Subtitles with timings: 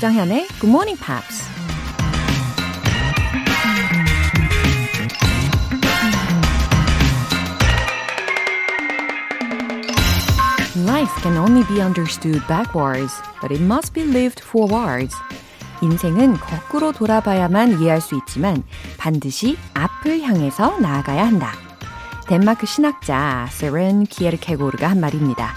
[0.00, 1.44] 조장현의 Good Morning Pops.
[10.86, 15.14] Life can only be understood backwards, but it must be lived forwards.
[15.82, 18.62] 인생은 거꾸로 돌아봐야만 이해할 수 있지만
[18.96, 21.52] 반드시 앞을 향해서 나아가야 한다.
[22.26, 25.52] 덴마크 신학자 세렌 키에르케고르가 한 말입니다.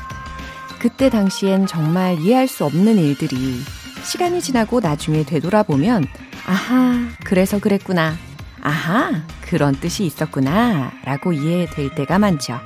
[0.80, 3.63] 그때 당시엔 정말 이해할 수 없는 일들이
[4.03, 6.05] 시간이 지나고 나중에 되돌아보면
[6.45, 8.16] 아하, 그래서 그랬구나.
[8.62, 10.91] 아하, 그런 뜻이 있었구나.
[11.03, 12.59] 라고 이해될 때가 많죠.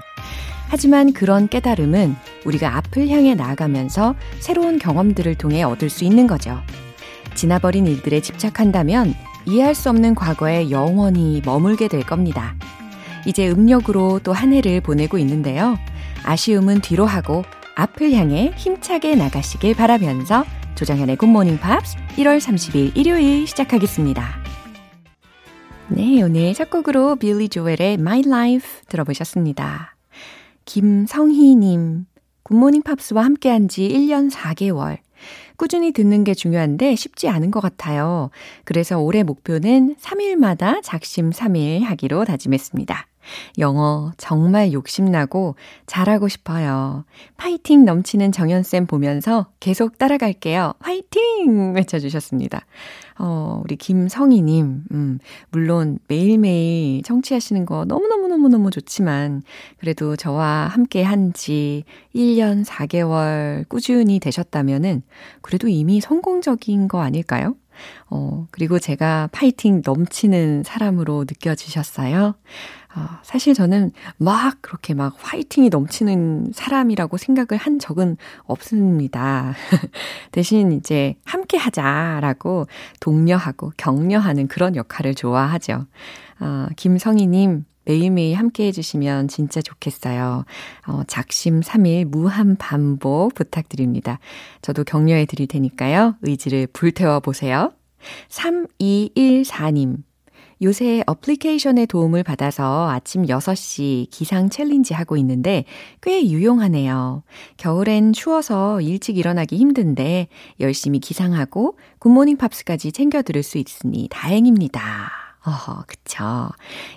[0.70, 2.16] 하지만 그런 깨달음은
[2.46, 6.60] 우리가 앞을 향해 나아가면서 새로운 경험들을 통해 얻을 수 있는 거죠.
[7.36, 9.13] 지나버린 일들에 집착한다면
[9.46, 12.55] 이해할 수 없는 과거에 영원히 머물게 될 겁니다.
[13.26, 15.77] 이제 음력으로 또 한 해를 보내고 있는데요.
[16.24, 17.43] 아쉬움은 뒤로 하고
[17.76, 20.43] 앞을 향해 힘차게 나가시길 바라면서
[20.78, 24.24] 조정현의 굿모닝 팝스 1월 30일 일요일 시작하겠습니다.
[25.88, 29.96] 네, 오늘 첫 곡으로 빌리 조엘의 My Life 들어보셨습니다.
[30.66, 32.05] 김성희님,
[32.44, 35.00] 굿모닝 팝스와 함께한 지 1년 4개월.
[35.55, 38.30] 꾸준히 듣는 게 중요한데 쉽지 않은 것 같아요.
[38.64, 43.08] 그래서 올해 목표는 3일마다 작심 3일 하기로 다짐했습니다.
[43.58, 47.06] 영어 정말 욕심나고 잘하고 싶어요.
[47.38, 50.74] 파이팅 넘치는 정연쌤 보면서 계속 따라갈게요.
[50.80, 51.74] 화이팅!
[51.76, 52.62] 외쳐주셨습니다.
[53.20, 59.42] 어, 우리 김성희님, 음, 물론 매일매일 청취하시는 거 너무너무너무너무 좋지만,
[59.80, 61.84] 그래도 저와 함께 한 지
[62.16, 65.02] 1년 4개월 꾸준히 되셨다면은,
[65.42, 67.56] 그래도 이미 성공적인 거 아닐까요?
[68.09, 72.36] 어, 그리고 제가 파이팅 넘치는 사람으로 느껴지셨어요.
[72.97, 79.53] 어, 사실 저는 막 그렇게 막 화이팅이 넘치는 사람이라고 생각을 한 적은 없습니다.
[80.31, 82.66] 대신 이제 함께 하자라고
[83.00, 85.86] 독려하고 격려하는 그런 역할을 좋아하죠.
[86.40, 90.44] 어, 김성희님, 매일매일 함께 해주시면 진짜 좋겠어요.
[90.88, 94.19] 어, 작심 3일 무한 반복 부탁드립니다.
[94.63, 96.16] 저도 격려해 드릴 테니까요.
[96.24, 97.74] 의지를 불태워 보세요.
[98.30, 99.97] 3214님.
[100.62, 105.66] 요새 어플리케이션의 도움을 받아서 아침 6시 기상 챌린지 하고 있는데
[106.01, 107.23] 꽤 유용하네요.
[107.57, 110.28] 겨울엔 추워서 일찍 일어나기 힘든데
[110.59, 115.12] 열심히 기상하고 굿모닝 팝스까지 챙겨 들을 수 있으니 다행입니다.
[115.45, 116.50] 어허, 그쵸.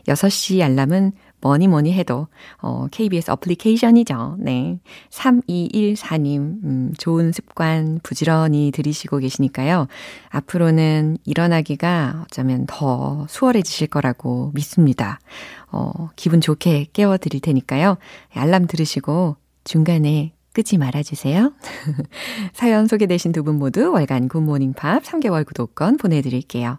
[0.08, 2.26] 6시 알람은 뭐니 뭐니 해도
[2.58, 4.36] 어, KBS 어플리케이션이죠.
[4.38, 4.78] 네.
[5.10, 9.86] 3214님, 음, 좋은 습관 부지런히 들이시고 계시니까요.
[10.28, 15.18] 앞으로는 일어나기가 어쩌면 더 수월해지실 거라고 믿습니다.
[15.72, 17.96] 어, 기분 좋게 깨워드릴 테니까요.
[18.34, 21.52] 알람 들으시고 중간에 끄지 말아주세요.
[22.52, 26.78] 사연 소개되신 두 분 모두 월간 굿모닝 팝 3개월 구독권 보내드릴게요.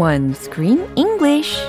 [0.00, 1.60] 1 Screen English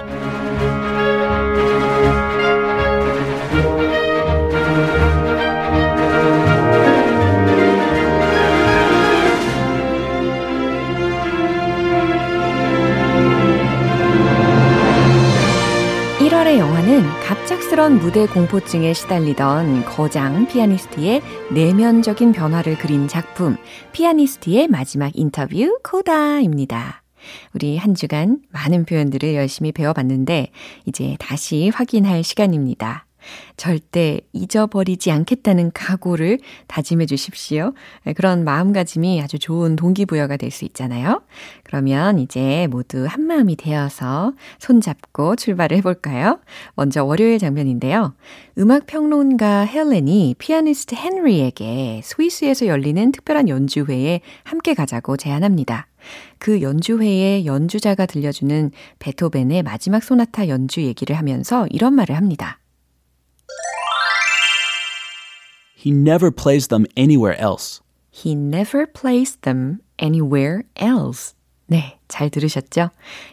[16.19, 23.57] 1월의 영화는 갑작스런 무대 공포증에 시달리던 거장 피아니스트의 내면적인 변화를 그린 작품
[23.91, 27.00] 피아니스트의 마지막 인터뷰 코다입니다.
[27.53, 30.51] 우리 한 주간 많은 표현들을 열심히 배워봤는데
[30.85, 33.05] 이제 다시 확인할 시간입니다.
[33.55, 37.73] 절대 잊어버리지 않겠다는 각오를 다짐해 주십시오.
[38.15, 41.21] 그런 마음가짐이 아주 좋은 동기부여가 될 수 있잖아요.
[41.63, 46.39] 그러면 이제 모두 한 마음이 되어서 손잡고 출발을 해볼까요?
[46.75, 48.15] 먼저 월요일 장면인데요.
[48.57, 55.87] 음악평론가 헬렌이 피아니스트 헨리에게 스위스에서 열리는 특별한 연주회에 함께 가자고 제안합니다.
[56.37, 62.59] 그 연주회에 연주자가 들려주는 베토벤의 마지막 소나타 연주 얘기를 하면서 이런 말을 합니다.
[65.83, 67.81] He never plays them anywhere else.
[68.13, 71.33] He never plays them anywhere else.
[71.71, 72.89] 네, 잘 들으셨죠?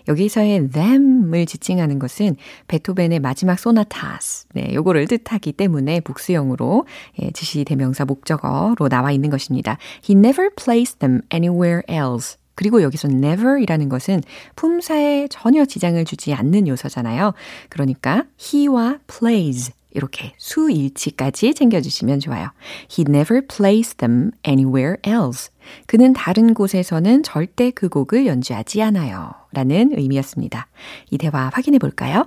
[0.07, 2.37] 여기서의 them을 지칭하는 것은
[2.69, 4.47] 베토벤의 마지막 소나타스.
[4.55, 6.87] 네, 요거를 뜻하기 때문에 복수형으로
[7.21, 9.77] 예, 지시 대명사 목적어로 나와 있는 것입니다.
[10.09, 12.39] He never plays them anywhere else.
[12.59, 14.21] 그리고 여기서 never이라는 것은
[14.57, 17.33] 품사에 전혀 지장을 주지 않는 요소잖아요.
[17.69, 22.49] 그러니까 he와 plays 이렇게 수일치까지 챙겨주시면 좋아요.
[22.91, 25.51] He never plays them anywhere else.
[25.87, 29.35] 그는 다른 곳에서는 절대 그 곡을 연주하지 않아요.
[29.53, 30.67] 라는 의미였습니다.
[31.13, 32.27] 이 대화 확인해 볼까요?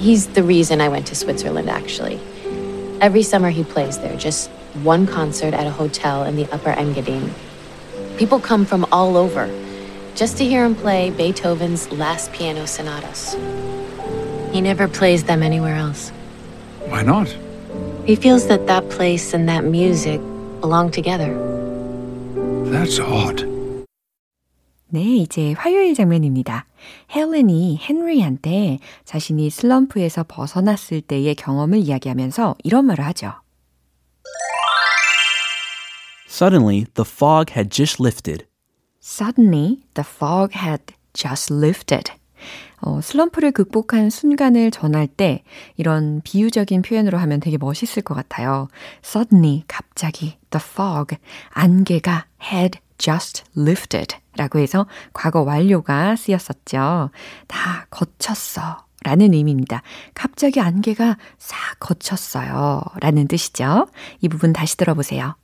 [0.00, 2.18] He's the reason I went to Switzerland, actually.
[3.00, 4.50] Every summer he plays there, just
[4.82, 7.30] one concert at a hotel in the Upper Engadine.
[8.19, 9.49] People come from all over
[10.15, 13.35] just to hear him play Beethoven's last piano sonatas.
[14.53, 16.11] He never plays them anywhere else.
[16.87, 17.27] Why not?
[18.05, 20.21] He feels that that place and that music
[20.61, 21.33] belong together.
[22.71, 23.45] That's odd.
[24.89, 26.65] 네, 이제 화요일 장면입니다.
[27.13, 33.33] 헬렌이 헨리한테 자신이 슬럼프에서 벗어났을 때의 경험을 이야기하면서 이런 말을 하죠.
[36.30, 38.46] Suddenly, the fog had just lifted.
[39.00, 42.12] Suddenly, the fog had just lifted.
[42.80, 45.42] 어, 슬럼프를 극복한 순간을 전할 때
[45.76, 48.68] 이런 비유적인 표현으로 하면 되게 멋있을 것 같아요.
[49.04, 51.16] Suddenly, 갑자기, the fog,
[51.50, 57.10] 안개가 had just lifted 라고 해서 과거 완료가 쓰였었죠.
[57.48, 58.86] 다 거쳤어.
[59.02, 59.82] 라는 의미입니다.
[60.14, 62.82] 갑자기 안개가 싹 거쳤어요.
[63.00, 63.88] 라는 뜻이죠.
[64.20, 65.34] 이 부분 다시 들어보세요.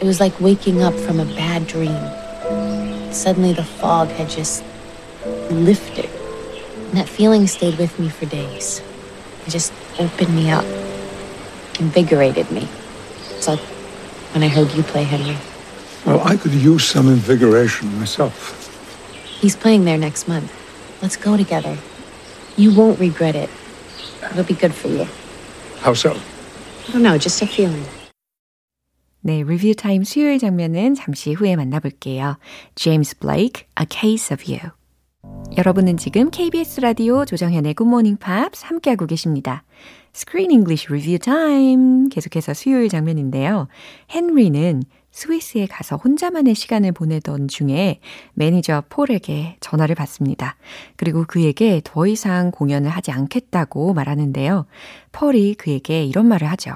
[0.00, 1.98] It was like waking up from a bad dream.
[3.12, 4.62] Suddenly the fog had just
[5.50, 6.08] lifted.
[6.88, 8.80] And that feeling stayed with me for days.
[9.46, 10.64] It just opened me up,
[11.80, 12.68] invigorated me.
[13.30, 13.58] It's like
[14.32, 15.36] when I heard you play, Henry.
[16.06, 18.54] Well, I could use some invigoration myself.
[19.40, 20.52] He's playing there next month.
[21.02, 21.76] Let's go together.
[22.56, 23.50] You won't regret it.
[24.30, 25.08] It'll be good for you.
[25.80, 26.12] How so?
[26.88, 27.84] I don't know, just a feeling.
[29.20, 32.38] 네, 리뷰 타임 수요일 장면은 잠시 후에 만나볼게요.
[32.76, 34.70] James Blake, A Case of You.
[35.56, 39.64] 여러분은 지금 KBS 라디오 조정현의 Good Morning Pops 함께하고 계십니다.
[40.14, 42.08] Screen English Review Time.
[42.10, 43.66] 계속해서 수요일 장면인데요.
[44.14, 47.98] 헨리는 스위스에 가서 혼자만의 시간을 보내던 중에
[48.34, 50.56] 매니저 폴에게 전화를 받습니다.
[50.96, 54.66] 그리고 그에게 더 이상 공연을 하지 않겠다고 말하는데요.
[55.10, 56.74] 폴이 그에게 이런 말을 하죠.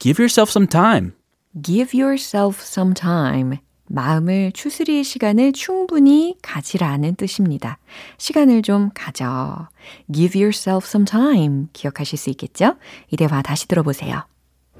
[0.00, 1.12] Give yourself some time.
[1.60, 3.58] Give yourself some time.
[3.88, 7.78] 마음을 추스릴 시간을 충분히 가지라는 뜻입니다.
[8.18, 9.68] 시간을 좀 가져.
[10.12, 11.68] Give yourself some time.
[11.72, 12.76] 기억하실 수 있겠죠?
[13.10, 14.24] 이 대화 다시 들어보세요.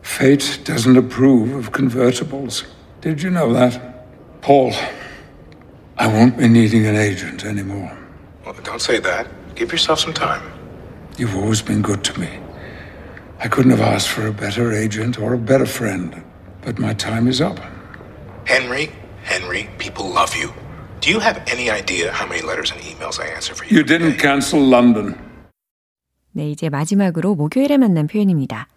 [0.03, 2.65] Fate doesn't approve of convertibles.
[3.01, 3.81] Did you know that?
[4.41, 4.73] Paul,
[5.99, 7.97] I won't be needing an agent anymore.
[8.45, 9.27] Well, don't say that.
[9.55, 10.43] Give yourself some time.
[11.17, 12.29] You've always been good to me.
[13.41, 16.23] I couldn't have asked for a better agent or a better friend,
[16.63, 17.59] but my time is up.
[18.47, 18.91] Henry,
[19.25, 20.53] Henry, people love you.
[21.01, 23.77] Do you have any idea how many letters and emails I answer for you?
[23.77, 25.15] You didn't cancel London.
[26.33, 28.69] 네, 이제 마지막으로 목요일에 만난 표현입니다.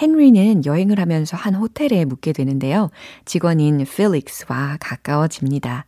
[0.00, 2.90] 헨리는 여행을 하면서 한 호텔에 묵게 되는데요.
[3.24, 5.86] 직원인 필릭스와 가까워집니다.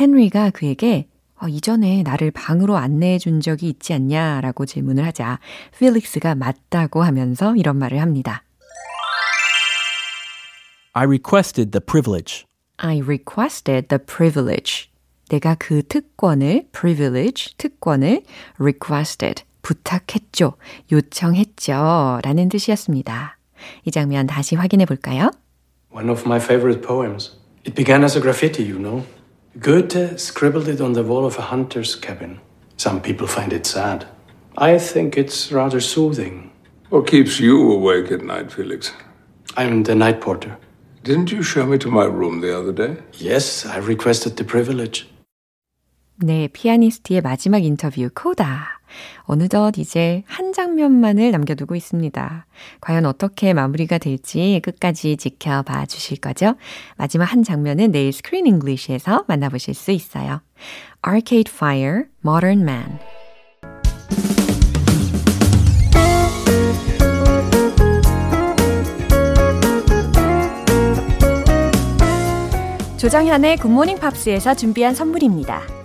[0.00, 1.08] 헨리가 그에게
[1.43, 5.39] 어, 이전에 나를 방으로 안내해 준 적이 있지 않냐 라고 질문을 하자
[5.77, 8.43] 필릭스가 맞다고 하면서 이런 말을 합니다.
[10.93, 12.45] I requested the privilege.
[12.77, 14.89] I requested the privilege.
[15.27, 18.23] 내가 그 특권을, privilege, 특권을
[18.57, 20.53] requested, 부탁했죠,
[20.91, 23.37] 요청했죠 라는 뜻이었습니다.
[23.83, 25.31] 이 장면 다시 확인해 볼까요?
[25.91, 27.35] One of my favorite poems.
[27.65, 29.03] It began as a graffiti, you know.
[29.58, 32.40] Goethe scribbled it on the wall of a hunter's cabin.
[32.76, 34.06] Some people find it sad.
[34.56, 36.50] I think it's rather soothing.
[36.90, 38.92] What keeps you awake at night, Felix?
[39.56, 40.56] I'm the night porter.
[41.02, 43.02] Didn't you show me to my room the other day?
[43.14, 45.06] Yes, I requested the privilege.
[46.20, 48.71] 네, 피아니스트의 마지막 인터뷰 코다.
[49.23, 52.45] 어느덧 이제 한 장면만을 남겨두고 있습니다.
[52.81, 56.55] 과연 어떻게 마무리가 될지 끝까지 지켜봐 주실 거죠?
[56.97, 60.41] 마지막 한 장면은 내일 스크린 잉글리시에서 만나보실 수 있어요.
[61.05, 62.99] Arcade Fire, Modern Man.
[72.97, 75.82] 조정현의 굿모닝 팝스에서 준비한 선물입니다.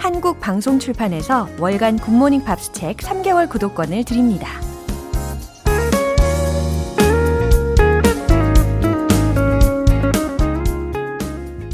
[0.00, 4.48] 한국 방송 출판에서 월간 굿모닝 팝스 책 3개월 구독권을 드립니다.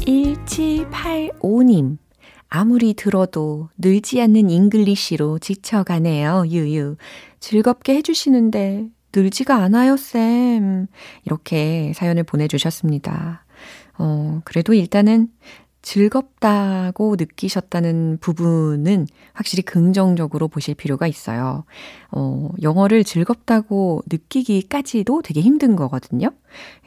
[0.01, 1.97] 1785님.
[2.49, 6.97] 아무리 들어도 늘지 않는 English로 지쳐가네요, 유유.
[7.39, 10.87] 즐겁게 해주시는데 늘지가 않아요, 쌤.
[11.23, 13.45] 이렇게 사연을 보내주셨습니다.
[13.97, 15.29] 어, 그래도 일단은
[15.87, 21.63] 즐겁다고 느끼셨다는 부분은 확실히 긍정적으로 보실 필요가 있어요.
[22.11, 26.31] 어, 영어를 즐겁다고 느끼기까지도 되게 힘든 거거든요.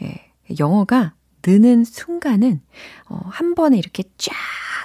[0.02, 1.14] 예, 영어가
[1.46, 2.60] 느는 순간은
[3.08, 4.34] 어, 한 번에 이렇게 쫙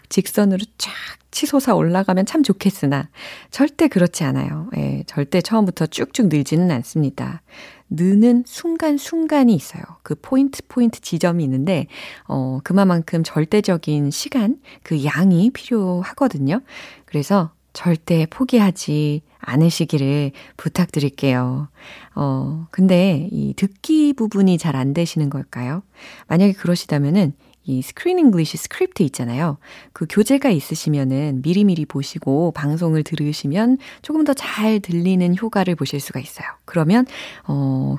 [0.08, 0.94] 직선으로 쫙
[1.32, 3.10] 치솟아 올라가면 참 좋겠으나
[3.52, 4.70] 절대 그렇지 않아요.
[4.78, 7.42] 예, 절대 처음부터 쭉쭉 늘지는 않습니다.
[7.90, 9.84] 느는 순간순간이 있어요.
[10.04, 11.88] 그 포인트 포인트 지점이 있는데
[12.28, 16.62] 어 그만큼 절대적인 시간, 그 양이 필요하거든요.
[17.06, 21.68] 그래서 절대 포기하지 않으시기를 부탁드릴게요.
[22.16, 25.84] 어, 근데 이 듣기 부분이 잘 안 되시는 걸까요?
[26.28, 27.34] 만약에 그러시다면은
[27.66, 29.58] 이 screen English 스크립트 있잖아요.
[29.94, 36.48] 그 교재가 있으시면은 미리미리 보시고 방송을 들으시면 조금 더 잘 들리는 효과를 보실 수가 있어요.
[36.66, 37.06] 그러면
[37.48, 37.96] 어,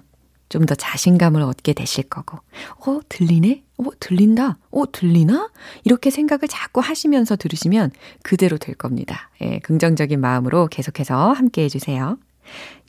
[0.49, 2.39] 좀 더 자신감을 얻게 되실 거고,
[2.87, 3.65] 어, 들리네?
[3.79, 4.59] 어, 들린다?
[4.71, 5.51] 어, 들리나?
[5.85, 7.91] 이렇게 생각을 자꾸 하시면서 들으시면
[8.23, 9.31] 그대로 될 겁니다.
[9.43, 12.19] 예, 긍정적인 마음으로 계속해서 함께 해주세요.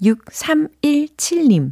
[0.01, 1.71] 6317님.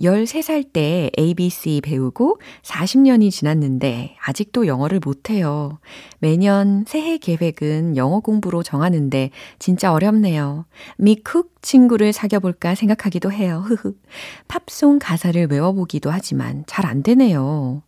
[0.00, 5.78] 13살 때 ABC 배우고 40년이 지났는데 아직도 영어를 못해요.
[6.20, 10.66] 매년 새해 계획은 영어 공부로 정하는데 진짜 어렵네요.
[10.98, 13.64] 미쿡 친구를 사귀어볼까 생각하기도 해요.
[14.48, 17.82] 팝송 가사를 외워보기도 하지만 잘 안 되네요.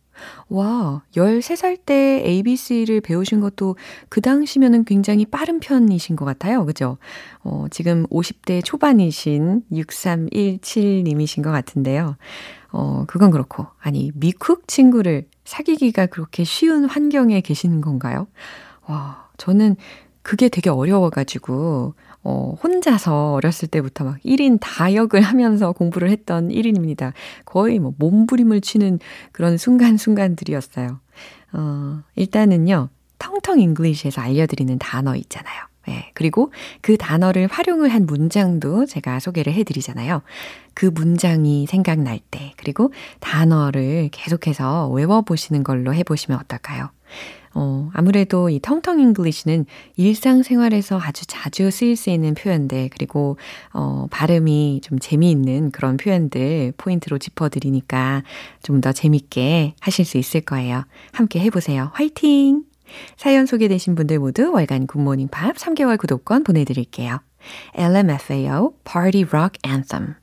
[0.49, 3.75] 와, 13살 때 ABC를 배우신 것도
[4.09, 6.65] 그 당시면은 굉장히 빠른 편이신 것 같아요.
[6.65, 6.97] 그죠?
[7.43, 12.17] 어, 지금 50대 초반이신 6317님이신 것 같은데요.
[12.71, 13.67] 어, 그건 그렇고.
[13.79, 18.27] 아니, 미쿡 친구를 사귀기가 그렇게 쉬운 환경에 계시는 건가요?
[18.87, 19.75] 와, 저는
[20.21, 27.13] 그게 되게 어려워가지고, 어, 혼자서 어렸을 때부터 막 1인 다역을 하면서 공부를 했던 1인입니다.
[27.45, 28.99] 거의 뭐 몸부림을 치는
[29.31, 30.99] 그런 순간순간들이었어요.
[31.53, 35.71] 어, 일단은요, 텅텅 English에서 알려드리는 단어 있잖아요.
[35.89, 36.51] 예, 그리고
[36.81, 40.21] 그 단어를 활용을 한 문장도 제가 소개를 해드리잖아요.
[40.73, 46.89] 그 문장이 생각날 때, 그리고 단어를 계속해서 외워보시는 걸로 해보시면 어떨까요?
[47.53, 49.65] 어, 아무래도 이 텅텅 English는
[49.97, 53.37] 일상생활에서 아주 자주 쓰일 수 있는 표현들, 그리고,
[53.73, 58.23] 어, 발음이 좀 재미있는 그런 표현들 포인트로 짚어드리니까
[58.63, 60.85] 좀 더 재밌게 하실 수 있을 거예요.
[61.11, 61.91] 함께 해보세요.
[61.93, 62.63] 화이팅!
[63.15, 67.19] 사연 소개되신 분들 모두 월간 굿모닝 팝스 3개월 구독권 보내드릴게요.
[67.75, 70.15] LMFAO Party Rock Anthem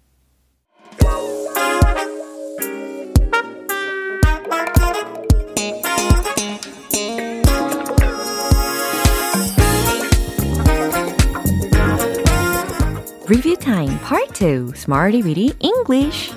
[13.29, 16.33] Review Time Part 2 Smarty Weedy English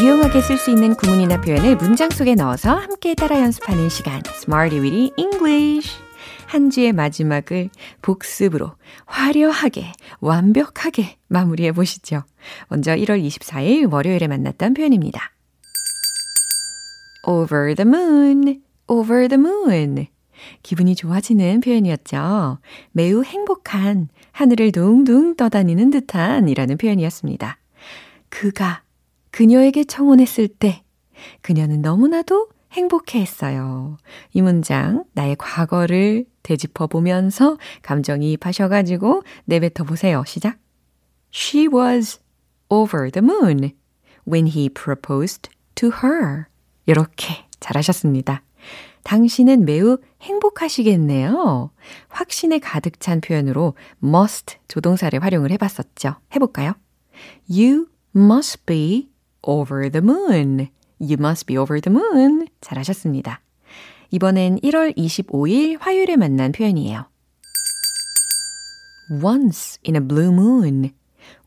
[0.00, 5.10] 유용하게 쓸 수 있는 구문이나 표현을 문장 속에 넣어서 함께 따라 연습하는 시간 Smarty Weedy
[5.16, 5.96] English
[6.46, 7.70] 한 주의 마지막을
[8.02, 8.76] 복습으로
[9.06, 12.22] 화려하게 완벽하게 마무리해 보시죠.
[12.68, 15.32] 먼저 1월 24일 월요일에 만났던 표현입니다.
[17.28, 20.06] Over the moon, over the moon.
[20.62, 22.58] 기분이 좋아지는 표현이었죠.
[22.92, 27.58] 매우 행복한, 하늘을 둥둥 떠다니는 듯한 이라는 표현이었습니다.
[28.30, 28.82] 그가
[29.30, 30.82] 그녀에게 청혼했을 때
[31.42, 33.98] 그녀는 너무나도 행복해 했어요.
[34.32, 40.24] 이 문장, 나의 과거를 되짚어 보면서 감정이입하셔가지고 내뱉어 보세요.
[40.26, 40.58] 시작.
[41.32, 42.20] She was
[42.70, 43.72] over the moon
[44.26, 46.47] when he proposed to her.
[46.88, 48.42] 이렇게 잘하셨습니다.
[49.04, 51.70] 당신은 매우 행복하시겠네요.
[52.08, 56.16] 확신에 가득 찬 표현으로 must 조동사를 활용을 해봤었죠.
[56.34, 56.72] 해볼까요?
[57.48, 59.10] You must be
[59.42, 60.68] over the moon.
[60.98, 62.48] You must be over the moon.
[62.62, 63.42] 잘하셨습니다.
[64.10, 67.06] 이번엔 1월 25일 화요일에 만난 표현이에요.
[69.22, 70.90] once in a blue moon.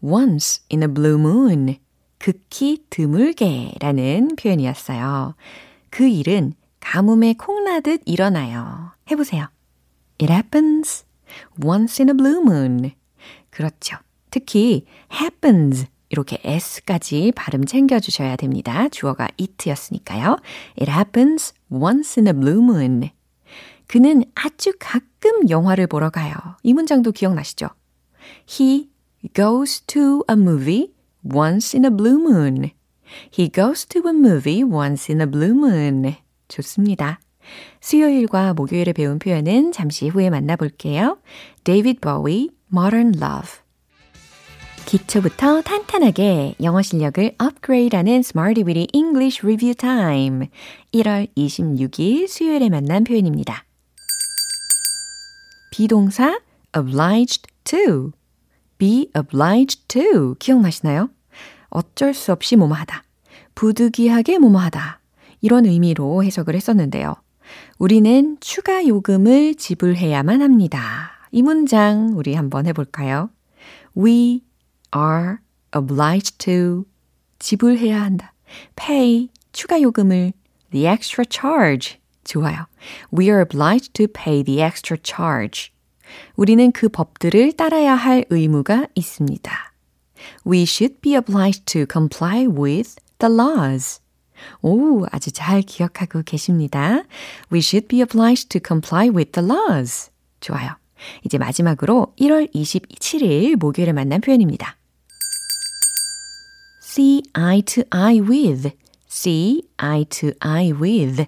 [0.03, 1.77] once in a blue moon.
[2.21, 5.33] 극히 드물게 라는 표현이었어요.
[5.89, 8.91] 그 일은 가뭄에 콩나듯 일어나요.
[9.09, 9.47] 해보세요.
[10.21, 11.03] It happens
[11.63, 12.91] once in a blue moon.
[13.49, 13.97] 그렇죠.
[14.29, 18.87] 특히 happens 이렇게 s까지 발음 챙겨주셔야 됩니다.
[18.89, 20.37] 주어가 it였으니까요.
[20.79, 23.09] It happens once in a blue moon.
[23.87, 26.35] 그는 아주 가끔 영화를 보러 가요.
[26.61, 27.69] 이 문장도 기억나시죠?
[28.47, 28.91] He
[29.33, 32.71] goes to a movie once in a blue moon.
[33.29, 36.15] He goes to a movie once in a blue moon.
[36.47, 37.19] 좋습니다.
[37.79, 41.17] 수요일과 목요일에 배운 표현은 잠시 후에 만나볼게요.
[41.63, 43.61] David Bowie, Modern Love.
[44.85, 50.47] 기초부터 탄탄하게 영어 실력을 업그레이드하는 Smarty Weedy English Review Time.
[50.93, 53.65] 1월 26일 수요일에 만난 표현입니다.
[55.71, 56.39] 비동사
[56.75, 58.11] obliged to.
[58.81, 60.33] Be obliged to.
[60.39, 61.11] 기억나시나요?
[61.69, 63.03] 어쩔 수 없이 뭐뭐 하다.
[63.53, 64.99] 부득이하게 뭐뭐 하다.
[65.41, 67.15] 이런 의미로 해석을 했었는데요.
[67.77, 71.11] 우리는 추가 요금을 지불해야만 합니다.
[71.31, 73.29] 이 문장 우리 한번 해볼까요?
[73.95, 74.41] We
[74.95, 75.37] are
[75.77, 76.85] obliged to
[77.37, 78.33] 지불해야 한다.
[78.75, 80.33] pay 추가 요금을
[80.71, 82.65] the extra charge 좋아요.
[83.15, 85.71] We are obliged to pay the extra charge.
[86.35, 89.73] 우리는 그 법들을 따라야 할 의무가 있습니다.
[90.45, 93.99] We should be obliged to comply with the laws.
[94.61, 97.03] 오, 아주 잘 기억하고 계십니다.
[97.51, 100.09] We should be obliged to comply with the laws.
[100.39, 100.75] 좋아요.
[101.25, 104.77] 이제 마지막으로 1월 27일 목요일에 만난 표현입니다.
[106.83, 108.71] see eye to eye with,
[109.09, 111.25] see eye to eye with.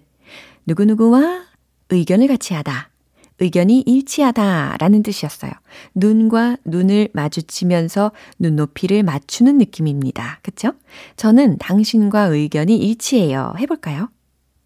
[0.66, 1.46] 누구누구와
[1.90, 2.93] 의견을 같이 하다.
[3.40, 5.52] 의견이 일치하다 라는 뜻이었어요.
[5.96, 10.40] 눈과 눈을 마주치면서 눈높이를 맞추는 느낌입니다.
[10.44, 10.74] 그쵸?
[11.16, 13.54] 저는 당신과 의견이 일치해요.
[13.60, 14.10] 해볼까요?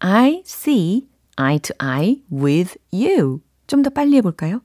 [0.00, 1.08] I see
[1.40, 3.40] eye to eye with you.
[3.66, 4.60] 좀 더 빨리 해볼까요?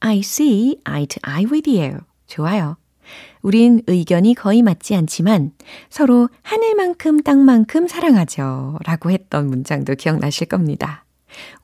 [0.00, 1.98] I see eye to eye with you.
[2.26, 2.76] 좋아요.
[3.42, 5.52] 우린 의견이 거의 맞지 않지만
[5.90, 8.78] 서로 하늘만큼 땅만큼 사랑하죠.
[8.84, 11.04] 라고 했던 문장도 기억나실 겁니다.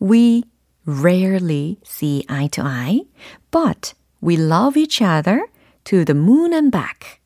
[0.03, 0.43] We
[0.87, 3.03] rarely see eye to eye,
[3.51, 5.47] but we love each other
[5.85, 7.21] to the moon and back.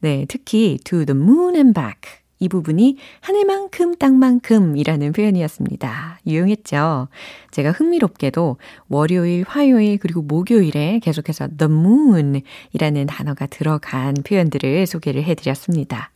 [0.00, 2.20] 네, 특히 to the moon and back.
[2.40, 6.20] 이 부분이 하늘만큼 땅만큼이라는 표현이었습니다.
[6.26, 7.08] 유용했죠?
[7.50, 12.42] 제가 흥미롭게도 월요일, 화요일, 그리고 목요일에 계속해서 the moon
[12.72, 16.12] 이라는 단어가 들어간 표현들을 소개를 해드렸습니다.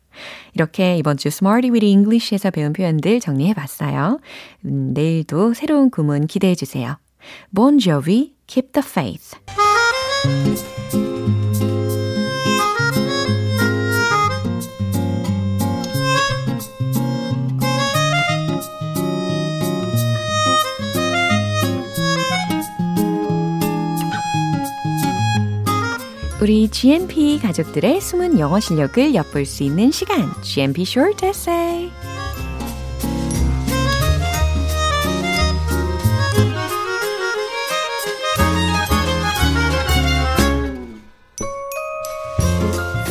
[0.54, 4.18] 이렇게 이번 주 Smarty with English에서 배운 표현들 정리해 봤어요.
[4.64, 6.98] 음, 내일도 새로운 구문 기대해 주세요.
[7.54, 9.36] Bon Jovi, Keep the Faith.
[26.42, 31.88] 우리 GMP 가족들의 숨은 영어 실력을 엿볼 수 있는 시간, GMP Short Essay.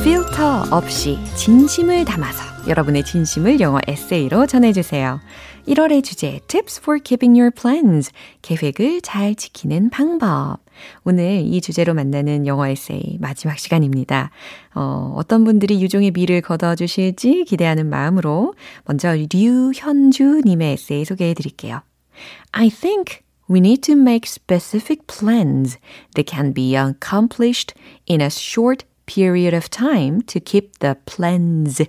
[0.03, 5.19] 필터 없이 진심을 담아서 여러분의 진심을 영어 에세이로 전해주세요.
[5.67, 8.11] 1월의 주제 Tips for keeping your plans
[8.43, 10.57] 계획을 잘 지키는 방법
[11.03, 14.29] 오늘 이 주제로 만나는 영어 에세이 마지막 시간입니다.
[14.75, 18.53] 어, 어떤 분들이 유종의 미를 거둬주실지 기대하는 마음으로
[18.85, 21.81] 먼저 류현주님의 에세이 소개해 드릴게요.
[22.51, 25.79] I think we need to make specific plans
[26.13, 27.73] that can be accomplished
[28.07, 31.81] in a short period of time to keep the plans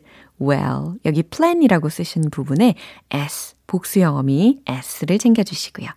[0.43, 0.95] well.
[1.05, 2.75] 여기 plan이라고 쓰신 부분에
[3.11, 5.89] s, 복수 영어미 s를 챙겨주시고요.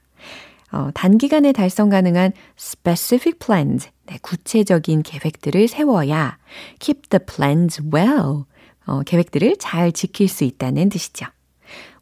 [0.72, 6.38] 어, 단기간에 달성 가능한 specific plans, 네, 구체적인 계획들을 세워야
[6.80, 8.44] keep the plans well,
[8.86, 11.28] 어, 계획들을 잘 지킬 수 있다는 뜻이죠.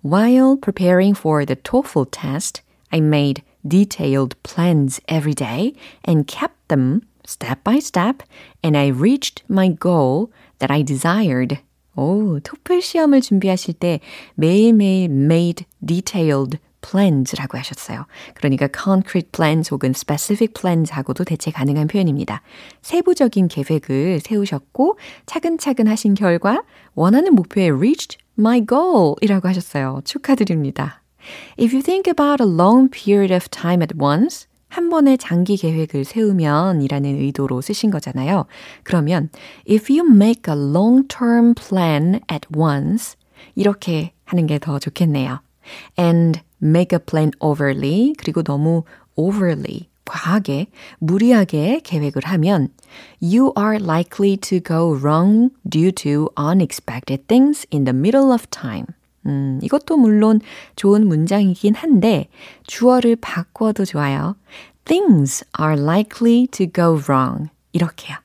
[0.03, 5.73] While preparing for the TOEFL test, I made detailed plans every day
[6.05, 8.23] and kept them step by step,
[8.61, 11.59] and I reached my goal that I desired.
[11.95, 13.99] 오, 토플 시험을 준비하실 때
[14.35, 18.05] 매일매일 made detailed plans라고 하셨어요.
[18.35, 22.41] 그러니까 concrete plans 혹은 specific plans 하고도 대체 가능한 표현입니다.
[22.81, 30.01] 세부적인 계획을 세우셨고 차근차근 하신 결과 원하는 목표에 reached my goal 이라고 하셨어요.
[30.03, 31.01] 축하드립니다.
[31.57, 36.03] If you think about a long period of time at once, 한 번의 장기 계획을
[36.03, 38.45] 세우면 이라는 의도로 쓰신 거잖아요.
[38.81, 39.29] 그러면
[39.69, 43.15] if you make a long-term plan at once
[43.53, 45.41] 이렇게 하는 게 더 좋겠네요.
[45.99, 48.81] and make a plan overly 그리고 너무
[49.15, 50.65] overly 과하게
[50.97, 52.69] 무리하게 계획을 하면
[53.21, 58.87] you are likely to go wrong due to unexpected things in the middle of time.
[59.25, 60.41] 음, 이것도 물론
[60.75, 62.29] 좋은 문장이긴 한데
[62.65, 64.35] 주어를 바꿔도 좋아요.
[64.85, 67.49] Things are likely to go wrong.
[67.71, 68.17] 이렇게요.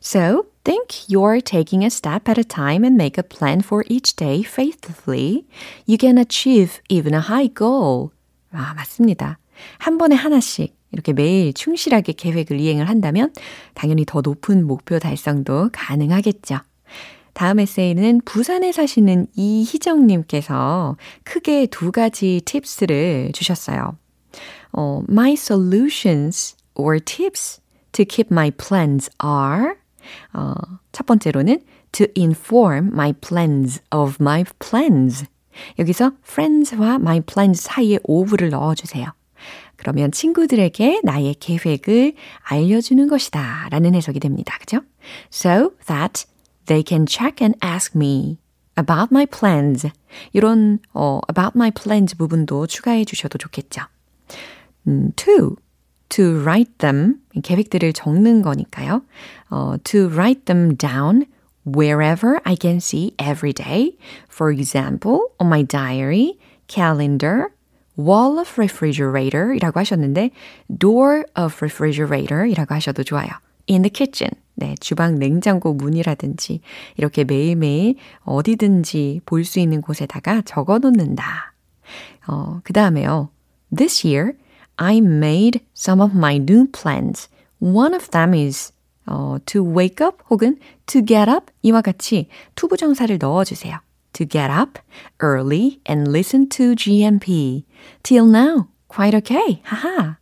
[0.00, 4.16] So, think you're taking a step at a time and make a plan for each
[4.16, 5.44] day faithfully.
[5.86, 8.10] You can achieve even a high goal.
[8.52, 9.38] 아, 맞습니다.
[9.78, 13.32] 한 번에 하나씩 이렇게 매일 충실하게 계획을 이행을 한다면
[13.74, 16.58] 당연히 더 높은 목표 달성도 가능하겠죠.
[17.32, 23.96] 다음 에세이는 부산에 사시는 이희정님께서 크게 두 가지 팁스를 주셨어요.
[24.72, 27.60] 어, my solutions or tips
[27.92, 29.74] to keep my plans are
[30.32, 30.54] 어,
[30.92, 31.60] 첫 번째로는
[31.92, 35.24] to inform my plans of my plans.
[35.78, 39.06] 여기서 friends와 my plans 사이에 of를 넣어주세요.
[39.76, 44.56] 그러면 친구들에게 나의 계획을 알려주는 것이다 라는 해석이 됩니다.
[44.60, 44.80] 그죠?
[45.32, 46.26] So that
[46.69, 48.37] they can check and ask me
[48.77, 49.87] about my plans.
[50.33, 53.81] 이런 어, about my plans 부분도 추가해 주셔도 좋겠죠.
[54.87, 55.55] 음, two,
[56.09, 59.01] to write them, 계획들을 적는 거니까요.
[59.49, 61.25] 어, to write them down
[61.65, 63.97] wherever I can see every day.
[64.29, 67.49] For example, on my diary, calendar,
[67.97, 70.31] wall of refrigerator 이라고 하셨는데
[70.79, 73.29] door of refrigerator 이라고 하셔도 좋아요.
[73.67, 74.31] in the kitchen.
[74.60, 76.60] 네, 주방 냉장고 문이라든지
[76.98, 81.54] 이렇게 매일매일 어디든지 볼 수 있는 곳에다가 적어 놓는다.
[82.28, 83.30] 어, 그 다음에요.
[83.74, 84.34] This year,
[84.76, 87.30] I made some of my new plans.
[87.58, 88.72] One of them is
[89.06, 93.78] 어, to wake up 혹은 to get up 이와 같이 투부정사를 넣어주세요.
[94.12, 94.78] To get up
[95.22, 97.64] early and listen to GMP.
[98.02, 99.62] Till now, quite okay.
[99.64, 100.18] 하하.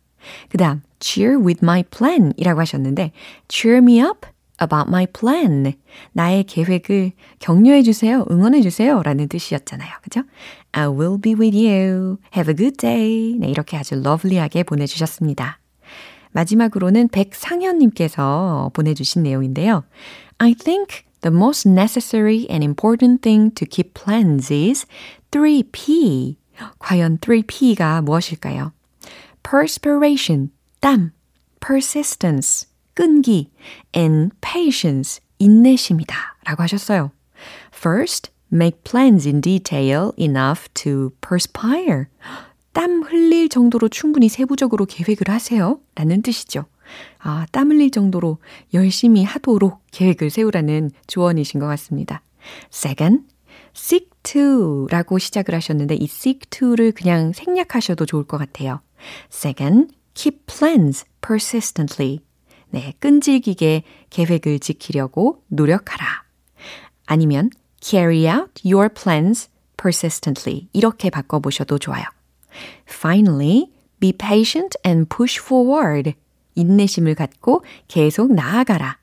[0.49, 3.11] 그 다음, cheer with my plan 이라고 하셨는데,
[3.47, 4.27] cheer me up
[4.61, 5.73] about my plan.
[6.11, 8.25] 나의 계획을 격려해 주세요.
[8.29, 9.01] 응원해 주세요.
[9.01, 9.89] 라는 뜻이었잖아요.
[10.01, 10.23] 그죠?
[10.71, 12.17] I will be with you.
[12.35, 13.37] Have a good day.
[13.39, 15.59] 네, 이렇게 아주 러블리하게 보내주셨습니다.
[16.31, 19.83] 마지막으로는 백상현님께서 보내주신 내용인데요.
[20.37, 24.85] I think the most necessary and important thing to keep plans is
[25.31, 26.35] 3P.
[26.79, 28.73] 과연 3P가 무엇일까요?
[29.41, 31.11] perspiration, 땀,
[31.59, 33.51] persistence, 끈기,
[33.95, 36.15] and patience, 인내심이다.
[36.45, 37.11] 라고 하셨어요.
[37.73, 42.05] First, make plans in detail enough to perspire.
[42.73, 45.79] 땀 흘릴 정도로 충분히 세부적으로 계획을 하세요.
[45.95, 46.65] 라는 뜻이죠.
[47.19, 48.37] 아, 땀 흘릴 정도로
[48.73, 52.21] 열심히 하도록 계획을 세우라는 조언이신 것 같습니다.
[52.71, 53.25] Second,
[53.75, 58.81] seek to 라고 시작을 하셨는데 이 seek to를 그냥 생략하셔도 좋을 것 같아요.
[59.31, 62.19] Second, keep plans persistently.
[62.71, 66.23] 네, 끈질기게 계획을 지키려고 노력하라.
[67.05, 67.49] 아니면
[67.81, 70.67] carry out your plans persistently.
[70.73, 72.03] 이렇게 바꿔보셔도 좋아요.
[72.87, 76.13] Finally, be patient and push forward.
[76.55, 78.97] 인내심을 갖고 계속 나아가라.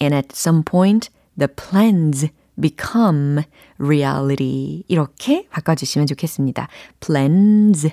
[0.00, 2.28] And at some point, the plans
[2.60, 3.42] become
[3.78, 4.84] reality.
[4.88, 6.68] 이렇게 바꿔주시면 좋겠습니다.
[7.00, 7.88] plans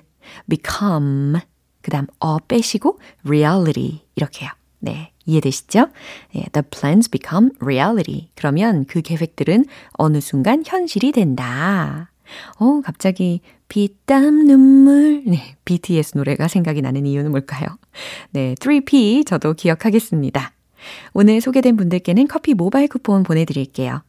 [0.47, 1.41] become
[1.87, 4.49] 그 다음 어 빼시고 reality 이렇게요.
[4.79, 5.87] 네, 이해되시죠?
[6.35, 8.27] 네, the plans become reality.
[8.35, 12.11] 그러면 그 계획들은 어느 순간 현실이 된다.
[12.59, 15.23] 어, 갑자기 피땀 눈물.
[15.25, 17.65] 네, BTS 노래가 생각이 나는 이유는 뭘까요?
[18.31, 20.51] 네, 3P 저도 기억하겠습니다.
[21.13, 24.03] 오늘 소개된 분들께는 커피 모바일 쿠폰 보내드릴게요.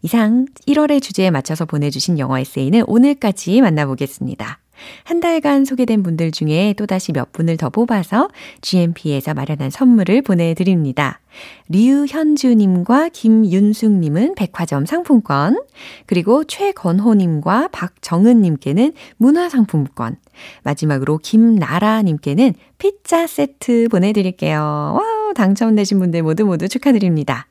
[0.00, 4.60] 이상 1월의 주제에 맞춰서 보내주신 영어 에세이는 오늘까지 만나보겠습니다.
[5.04, 8.28] 한 달간 소개된 분들 중에 또다시 몇 분을 더 뽑아서
[8.60, 11.20] GMP에서 마련한 선물을 보내드립니다.
[11.68, 15.60] 류현주님과 김윤숙님은 백화점 상품권,
[16.06, 20.16] 그리고 최건호님과 박정은님께는 문화상품권,
[20.62, 24.58] 마지막으로 김나라님께는 피자 세트 보내드릴게요.
[24.60, 27.46] Wow, 당첨되신 분들 모두 모두 축하드립니다.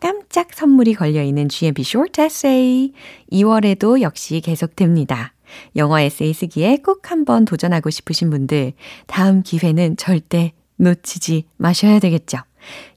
[0.00, 2.92] 깜짝 선물이 걸려있는 GMP Short Essay.
[3.30, 5.32] 2월에도 역시 계속됩니다.
[5.76, 8.72] 영어 에세이 쓰기에 꼭 한번 도전하고 싶으신 분들,
[9.06, 12.38] 다음 기회는 절대 놓치지 마셔야 되겠죠.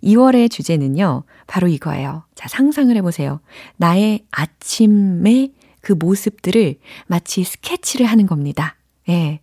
[0.03, 2.23] 2월의 주제는요, 바로 이거예요.
[2.35, 3.39] 자, 상상을 해보세요.
[3.77, 6.75] 나의 아침의 그 모습들을
[7.07, 8.75] 마치 스케치를 하는 겁니다.
[9.09, 9.39] 예.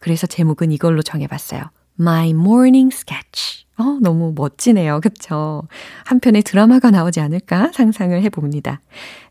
[0.00, 1.62] 그래서 제목은 이걸로 정해봤어요.
[2.00, 3.64] My Morning Sketch.
[3.76, 5.00] 어, 너무 멋지네요.
[5.00, 5.62] 그쵸?
[6.04, 8.80] 한 편의 드라마가 나오지 않을까 상상을 해봅니다.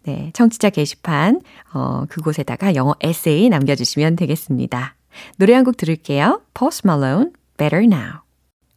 [0.04, 0.32] 네.
[0.34, 1.42] 청취자 게시판,
[1.74, 4.96] 어, 그곳에다가 영어 에세이 남겨주시면 되겠습니다.
[5.38, 6.42] 노래 한 곡 들을게요.
[6.54, 8.20] Post Malone, Better Now.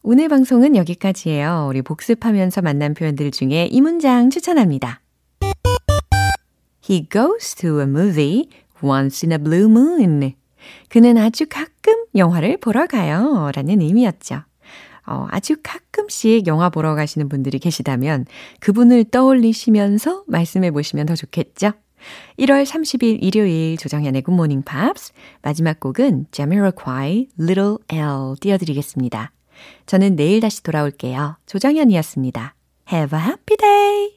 [0.03, 1.65] 오늘 방송은 여기까지예요.
[1.69, 5.01] 우리 복습하면서 만난 표현들 중에 이 문장 추천합니다.
[6.89, 8.47] He goes to a movie
[8.81, 10.33] once in a blue moon.
[10.89, 13.51] 그는 아주 가끔 영화를 보러 가요.
[13.53, 14.41] 라는 의미였죠.
[15.07, 18.25] 어, 아주 가끔씩 영화 보러 가시는 분들이 계시다면
[18.59, 21.71] 그분을 떠올리시면서 말씀해 보시면 더 좋겠죠?
[22.37, 29.31] 1월 30일 일요일 조정현의 굿모닝 팝스 마지막 곡은 Jamiroquai Little L 띄워드리겠습니다.
[29.85, 31.37] 저는 내일 다시 돌아올게요.
[31.47, 32.53] 조정현이었습니다.
[32.91, 34.16] Have a happy day!